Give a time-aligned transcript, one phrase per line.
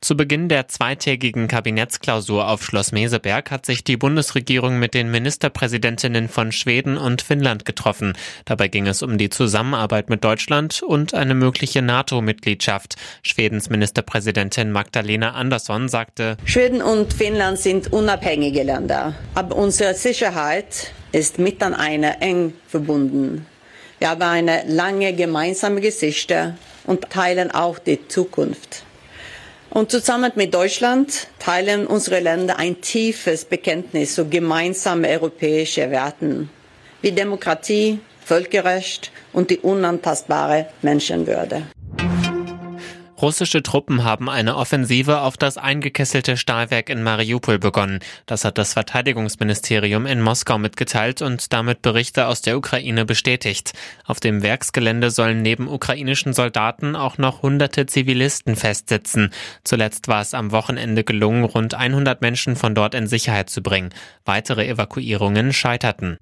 [0.00, 6.28] Zu Beginn der zweitägigen Kabinettsklausur auf Schloss Meseberg hat sich die Bundesregierung mit den Ministerpräsidentinnen
[6.28, 8.12] von Schweden und Finnland getroffen.
[8.44, 12.96] Dabei ging es um die Zusammenarbeit mit Deutschland und eine mögliche NATO-Mitgliedschaft.
[13.22, 21.38] Schwedens Ministerpräsidentin Magdalena Andersson sagte, Schweden und Finnland sind unabhängige Länder, aber unsere Sicherheit ist
[21.38, 23.46] miteinander eng verbunden.
[23.98, 28.84] Wir haben eine lange gemeinsame Geschichte und teilen auch die Zukunft.
[29.74, 36.48] Und zusammen mit Deutschland teilen unsere Länder ein tiefes Bekenntnis zu gemeinsamen europäischen Werten
[37.02, 41.64] wie Demokratie, Völkerrecht und die unantastbare Menschenwürde.
[43.24, 48.00] Russische Truppen haben eine Offensive auf das eingekesselte Stahlwerk in Mariupol begonnen.
[48.26, 53.72] Das hat das Verteidigungsministerium in Moskau mitgeteilt und damit Berichte aus der Ukraine bestätigt.
[54.04, 59.30] Auf dem Werksgelände sollen neben ukrainischen Soldaten auch noch hunderte Zivilisten festsitzen.
[59.64, 63.88] Zuletzt war es am Wochenende gelungen, rund 100 Menschen von dort in Sicherheit zu bringen.
[64.26, 66.18] Weitere Evakuierungen scheiterten.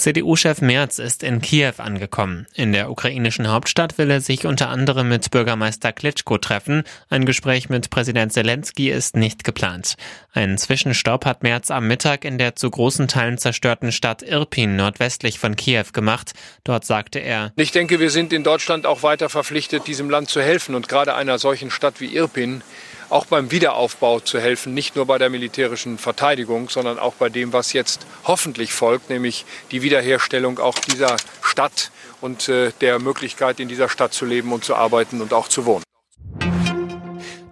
[0.00, 2.46] CDU-Chef Merz ist in Kiew angekommen.
[2.54, 6.84] In der ukrainischen Hauptstadt will er sich unter anderem mit Bürgermeister Klitschko treffen.
[7.10, 9.96] Ein Gespräch mit Präsident Zelensky ist nicht geplant.
[10.32, 15.38] Einen Zwischenstopp hat Merz am Mittag in der zu großen Teilen zerstörten Stadt Irpin nordwestlich
[15.38, 16.32] von Kiew gemacht.
[16.64, 20.40] Dort sagte er, Ich denke, wir sind in Deutschland auch weiter verpflichtet, diesem Land zu
[20.40, 22.62] helfen und gerade einer solchen Stadt wie Irpin
[23.10, 27.52] auch beim Wiederaufbau zu helfen, nicht nur bei der militärischen Verteidigung, sondern auch bei dem,
[27.52, 33.68] was jetzt hoffentlich folgt, nämlich die Wiederherstellung auch dieser Stadt und äh, der Möglichkeit, in
[33.68, 35.82] dieser Stadt zu leben und zu arbeiten und auch zu wohnen.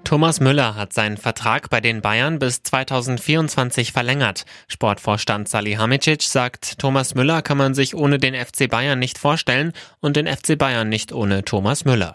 [0.09, 4.47] Thomas Müller hat seinen Vertrag bei den Bayern bis 2024 verlängert.
[4.67, 10.17] Sportvorstand Salihamidzic sagt, Thomas Müller kann man sich ohne den FC Bayern nicht vorstellen und
[10.17, 12.15] den FC Bayern nicht ohne Thomas Müller.